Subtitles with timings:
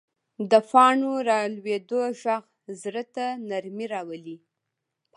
[0.49, 2.45] د پاڼو رالوېدو غږ
[2.81, 4.37] زړه ته نرمي راولي